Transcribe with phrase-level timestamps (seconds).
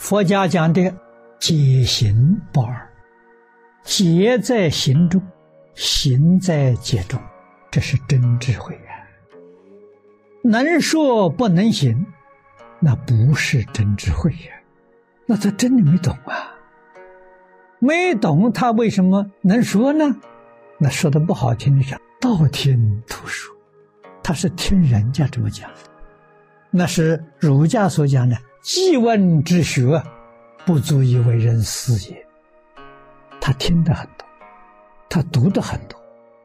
[0.00, 0.92] 佛家讲的
[1.38, 2.90] 戒行不二，
[3.84, 5.20] 戒在行中，
[5.74, 7.20] 行在戒中，
[7.70, 8.80] 这是真智慧呀。
[10.42, 12.06] 能说不能行，
[12.80, 14.54] 那不是真智慧呀，
[15.26, 16.56] 那他真的没懂啊。
[17.78, 20.16] 没懂他为什么能说呢？
[20.78, 23.54] 那说的不好听的讲，道听途说，
[24.22, 25.89] 他是听人家这么讲的。
[26.70, 30.02] 那是儒家所讲的“记问之学”。
[30.66, 32.26] 不足以为人师也。
[33.40, 34.28] 他听的很多，
[35.08, 35.98] 他读的很多，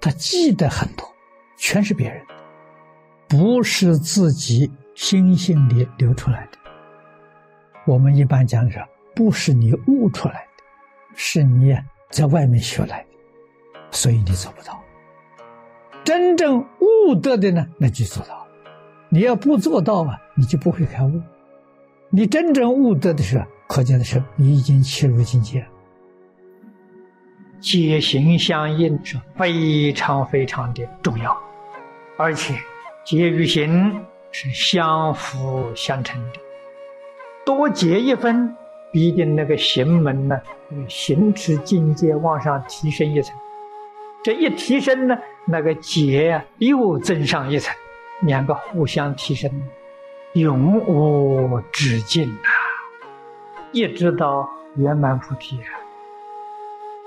[0.00, 1.10] 他记得很多，
[1.56, 2.34] 全是别人的，
[3.26, 6.58] 不是自己心性里流出来的。
[7.86, 8.86] 我们一般讲说，
[9.16, 10.62] 不是你悟出来的，
[11.16, 11.74] 是你
[12.10, 13.08] 在外面学来的，
[13.90, 14.78] 所以你做不到。
[16.04, 18.41] 真正悟得的呢，那就做到。
[19.14, 21.20] 你要不做到啊，你就不会开悟。
[22.08, 23.44] 你真正悟得的时候。
[23.68, 25.66] 可见的是，你已经切入境界。
[27.60, 31.36] 戒行相应是非常非常的重要，
[32.16, 32.54] 而且
[33.04, 36.40] 结与行是相辅相成的。
[37.44, 38.54] 多结一分，
[38.92, 40.40] 必定那个行门呢，
[40.88, 43.36] 行持境界往上提升一层。
[44.24, 47.74] 这一提升呢，那个结啊又增上一层，
[48.22, 49.50] 两个互相提升，
[50.34, 52.50] 永无止境啊！
[53.72, 55.60] 一直到圆满菩提，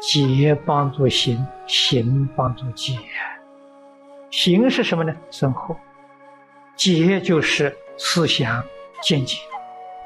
[0.00, 2.98] 戒帮助行，行帮助戒。
[4.30, 5.14] 行是什么呢？
[5.30, 5.76] 生活。
[6.76, 8.62] 戒就是思想
[9.02, 9.38] 见解，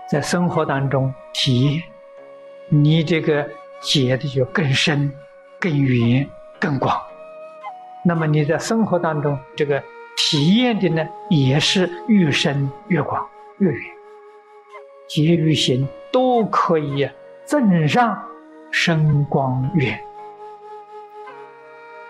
[0.08, 1.82] 在生活当中体验，
[2.68, 3.46] 你这个
[3.80, 5.12] 戒的就更深、
[5.58, 6.26] 更远、
[6.60, 6.98] 更广。
[8.04, 9.82] 那么你在生活当中这个
[10.16, 13.28] 体验的呢，也是越深越广
[13.58, 13.82] 越远。
[15.08, 15.88] 结与行。
[16.12, 17.08] 都可以
[17.46, 18.22] 增上
[18.70, 19.98] 升光远，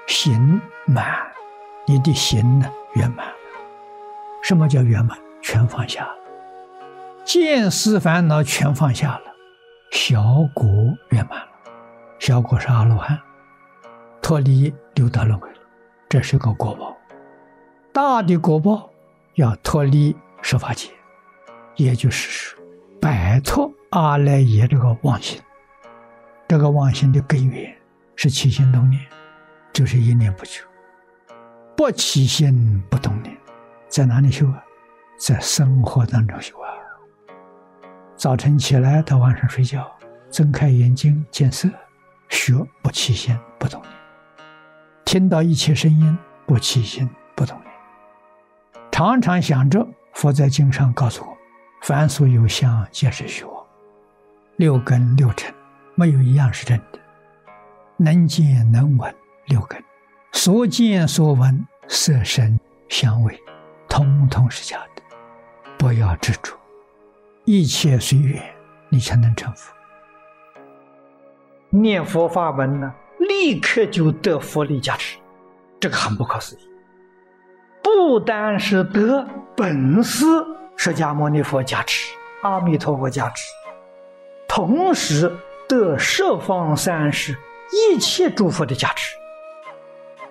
[0.09, 1.07] 行满，
[1.87, 3.35] 你的行呢圆满了。
[4.43, 5.17] 什么叫圆满？
[5.41, 6.17] 全放下了，
[7.25, 9.33] 见思烦恼全放下了，
[9.93, 10.21] 小
[10.53, 10.69] 果
[11.11, 11.49] 圆满了。
[12.19, 13.17] 小果是阿罗汉，
[14.21, 15.59] 脱离六道轮回了，
[16.09, 16.97] 这是个果报。
[17.93, 18.91] 大的果报
[19.35, 20.89] 要脱离十法界，
[21.77, 22.59] 也就是说，
[23.01, 23.71] 摆脱。
[23.91, 25.39] 阿赖耶这个妄心，
[26.49, 27.77] 这个妄心的根源
[28.17, 28.99] 是起心动念，
[29.75, 30.65] 就是一念不休。
[31.77, 33.37] 不起心不动念，
[33.91, 34.65] 在哪里修啊？
[35.19, 36.73] 在生活当中修啊。
[38.17, 39.87] 早晨起来到晚上睡觉，
[40.31, 41.69] 睁开眼睛见色，
[42.31, 43.93] 学不起心不动念；
[45.05, 46.17] 听到一切声音，
[46.47, 47.72] 不起心不动念。
[49.03, 51.37] 常常想着佛在经上告诉我：
[51.83, 53.67] 凡所有相，皆是虚妄。
[54.59, 55.53] 六根六尘，
[55.97, 57.01] 没有一样是真的。
[57.97, 59.13] 能见能闻
[59.47, 59.83] 六根，
[60.31, 62.57] 所见所闻色声
[62.89, 63.37] 香味，
[63.89, 65.03] 通通是假的。
[65.77, 66.57] 不要执着，
[67.45, 68.41] 一切随缘，
[68.89, 69.75] 你才能成佛。
[71.71, 75.19] 念佛法门呢，立刻就得佛力加持，
[75.81, 76.72] 这个很不可思议。
[77.83, 79.27] 不单是得
[79.57, 80.25] 本师
[80.77, 82.13] 释迦牟尼佛加持，
[82.43, 83.45] 阿弥陀佛加持。
[84.49, 85.33] 同时
[85.69, 87.37] 得十方三世
[87.73, 89.17] 一切诸佛的加持，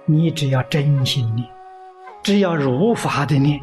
[0.06, 1.48] 你只要真心念，
[2.22, 3.60] 只要如法的念，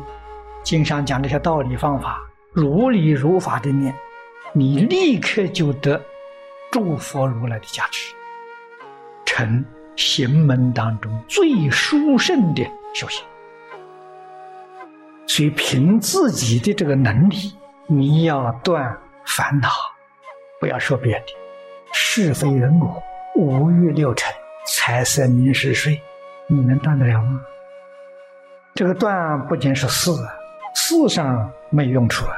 [0.62, 2.20] 经上讲这些道理方法，
[2.53, 3.94] 如理如法的念，
[4.53, 6.00] 你立刻就得
[6.72, 8.15] 诸佛如来的加持，
[9.25, 13.25] 成行门当中最殊胜的修行。
[15.28, 17.55] 所以凭自己的这个能力，
[17.87, 19.69] 你要断烦恼。
[20.58, 21.26] 不要说别的，
[21.93, 23.00] 是非人我、
[23.37, 24.35] 五欲六尘、
[24.67, 26.00] 财色名食睡，
[26.49, 27.41] 你能断得了吗？
[28.75, 30.11] 这个断不仅是事，
[30.75, 32.32] 事上没用处啊。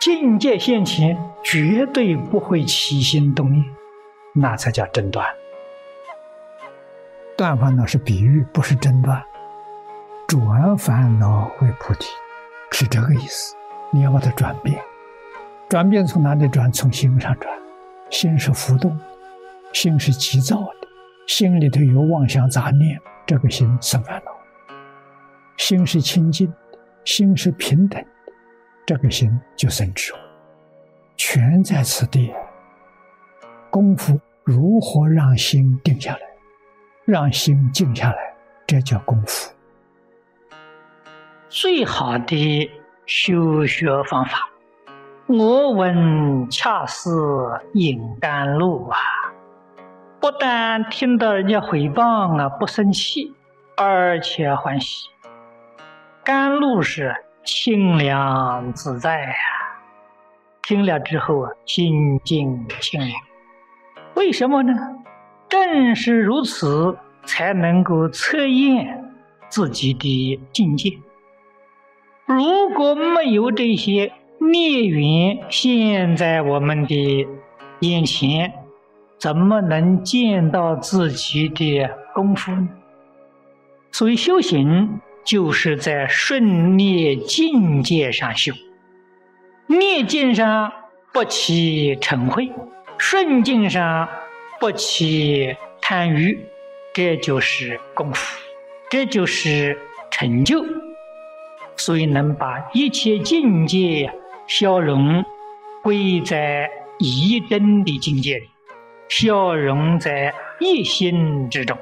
[0.00, 3.64] 境界现前，绝对不会起心动念，
[4.34, 5.24] 那才叫真断。
[7.36, 9.22] 断烦恼是比喻，不是真断。
[10.30, 12.06] 转烦恼为菩提，
[12.70, 13.56] 是这个意思。
[13.90, 14.80] 你要把它转变。
[15.68, 16.70] 转变从哪里转？
[16.70, 17.52] 从心上转。
[18.10, 18.96] 心是浮动，
[19.72, 20.88] 心是急躁的，
[21.26, 22.96] 心里头有妄想杂念，
[23.26, 24.30] 这个心生烦恼。
[25.56, 28.32] 心是清净的，心是平等的，
[28.86, 30.20] 这个心就生智慧。
[31.16, 32.32] 全在此地。
[33.68, 36.20] 功夫如何让心定下来？
[37.04, 38.32] 让心静下来，
[38.64, 39.52] 这叫功夫。
[41.50, 42.70] 最好的
[43.06, 44.48] 修学方法。
[45.26, 47.10] 我闻恰似
[47.74, 48.96] 饮甘露啊！
[50.20, 53.34] 不但听到人家诽谤啊，不生气，
[53.76, 55.08] 而且欢喜。
[56.22, 59.34] 甘露是清凉自在呀，
[60.62, 63.10] 听了之后啊，心静清凉。
[64.14, 64.72] 为什么呢？
[65.48, 69.12] 正是如此，才能够测验
[69.48, 70.96] 自己的境界。
[72.30, 77.26] 如果没有这些，孽缘现在我们的
[77.80, 78.52] 眼前，
[79.18, 82.68] 怎么能见到自己的功夫呢？
[83.90, 88.52] 所以修行就是在顺孽境界上修，
[89.66, 90.72] 孽境上
[91.12, 92.48] 不起嗔恚，
[92.96, 94.08] 顺境上
[94.60, 96.38] 不起贪欲，
[96.94, 98.38] 这就是功夫，
[98.88, 99.76] 这就是
[100.12, 100.64] 成就。
[101.80, 104.12] 所以能把一切境界。
[104.46, 105.24] 消融
[105.80, 106.68] 归在
[106.98, 108.50] 一真的境界里，
[109.08, 111.78] 消融在一心之中。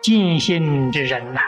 [0.00, 1.40] 尽心之人呐，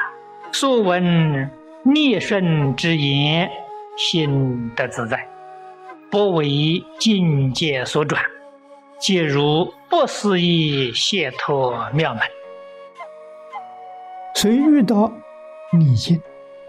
[0.51, 1.49] 所闻
[1.85, 3.49] 逆顺之言，
[3.97, 5.29] 心得自在，
[6.11, 8.21] 不为境界所转，
[8.99, 12.23] 皆如不思议解脱妙门。
[14.35, 15.13] 所以遇到
[15.79, 16.21] 逆境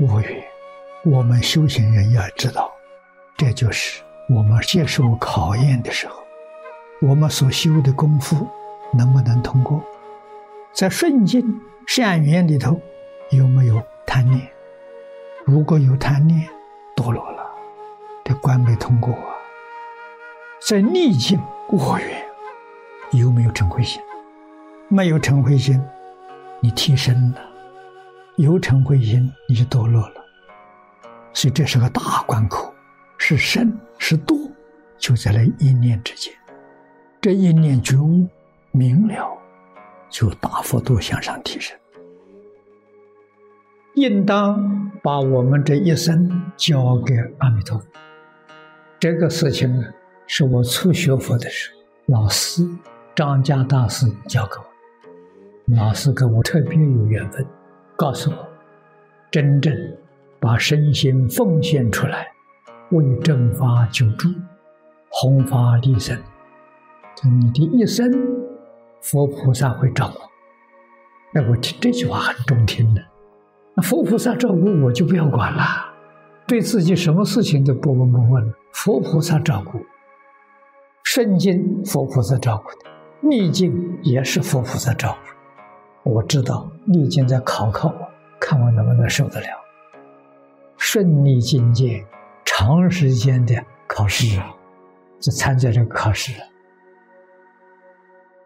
[0.01, 0.43] 五缘，
[1.03, 2.71] 我们修行人要知道。
[3.37, 6.15] 这就是我们接受考验的时候，
[7.01, 8.47] 我们所修的功夫
[8.93, 9.79] 能不能通过？
[10.73, 12.81] 在顺境善缘里头
[13.29, 14.41] 有没有贪念？
[15.45, 16.49] 如果有贪念，
[16.95, 17.45] 堕落了，
[18.23, 19.37] 这关没通过啊。
[20.67, 21.39] 在逆境
[21.69, 22.25] 五缘
[23.11, 24.01] 有没有成慧心？
[24.87, 25.79] 没有成慧心，
[26.59, 27.39] 你提升了；
[28.37, 30.15] 有嗔恚心，你就堕落了。
[31.33, 32.73] 所以这是个大关口。
[33.23, 34.49] 是生是堕，
[34.97, 36.33] 就在那一念之间。
[37.21, 38.27] 这一念觉悟
[38.71, 39.37] 明了，
[40.09, 41.77] 就大幅度向上提升。
[43.93, 47.85] 应当把我们这一生交给阿弥陀佛。
[48.99, 49.85] 这个事情呢，
[50.25, 51.71] 是我初学佛的时
[52.07, 52.67] 候，老师
[53.13, 55.75] 张家大师教给我。
[55.75, 57.45] 老师跟我特别有缘分，
[58.01, 58.47] 告诉我，
[59.29, 59.71] 真正
[60.39, 62.27] 把身心奉献出来。
[62.89, 64.27] 为正法救助，
[65.11, 66.17] 弘法利生，
[67.23, 68.11] 你的一生，
[69.01, 71.39] 佛菩萨会照顾。
[71.39, 73.03] 哎，我听这句话很中听的。
[73.75, 75.63] 那佛菩萨照顾我就不要管了，
[76.47, 79.79] 对自己什么事情都不闻不问，佛菩萨照顾。
[81.03, 82.89] 顺境佛菩萨照顾的，
[83.29, 85.40] 逆境也是佛菩萨照顾的。
[86.03, 88.09] 我知道逆境在考考我，
[88.39, 89.47] 看我能不能受得了。
[90.77, 92.05] 顺逆境界。
[92.43, 93.55] 长时间的
[93.87, 94.53] 考试啊，
[95.19, 96.33] 就参加这个考试。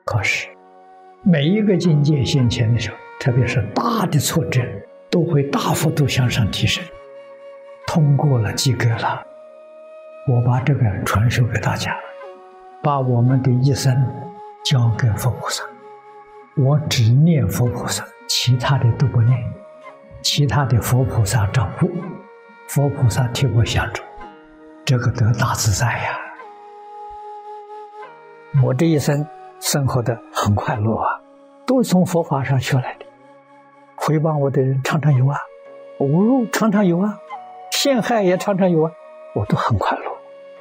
[0.05, 0.47] 考试，
[1.23, 4.61] 每一个境界现前的时候，特别是大的挫折，
[5.09, 6.81] 都会大幅度向上提升。
[7.87, 9.21] 通过了，及格了，
[10.27, 11.97] 我把这个传授给大家，
[12.81, 13.93] 把我们的一生
[14.63, 15.63] 交给佛菩萨。
[16.57, 19.37] 我只念佛菩萨，其他的都不念，
[20.21, 21.91] 其他的佛菩萨照顾。
[22.69, 24.01] 佛菩萨替我相助，
[24.85, 26.17] 这个得大自在呀！
[28.63, 29.27] 我这一生
[29.59, 31.19] 生活的很快乐啊，
[31.65, 33.05] 都是从佛法上学来的。
[33.97, 35.37] 回报我的人常常有啊，
[35.99, 37.19] 侮辱常常有啊，
[37.71, 38.91] 陷害也常常有啊，
[39.33, 40.03] 我都很快乐，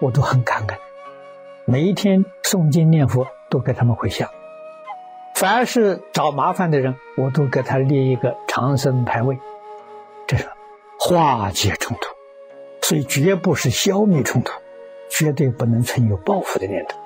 [0.01, 0.79] 我都很感恩。
[1.67, 4.29] 每一天诵经念佛，都给他们回向。
[5.45, 9.39] 凡是找麻烦的人，我都给他立一个长生牌位。
[10.27, 10.47] 这是。
[10.99, 12.09] 化解冲突，
[12.81, 14.53] 所以绝不是消灭冲突，
[15.11, 16.99] 绝对不能存有报复的念头。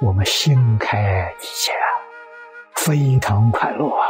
[0.00, 1.72] 我们心开意解，
[2.76, 4.06] 非常快乐啊！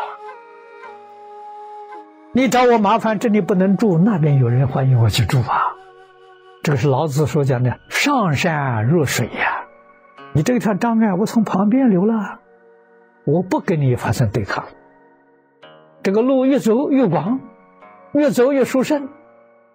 [2.33, 5.63] 你找我麻烦，这里不能住，那边有人欢迎我去住啊！
[6.63, 9.65] 这个是老子所讲的“上善若水”呀。
[10.35, 12.40] 你这条障碍，我从旁边流了，
[13.33, 14.65] 我不跟你发生对抗。
[16.03, 17.41] 这个路越走越广。
[18.13, 19.09] 越走越殊胜，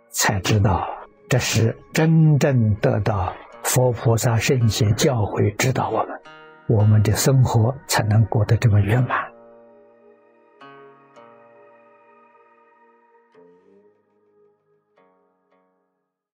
[0.10, 0.90] 才知道
[1.30, 3.32] 这是真正得到
[3.64, 6.20] 佛菩萨圣贤教诲指导我们，
[6.68, 9.35] 我们的生活才能过得这么圆满。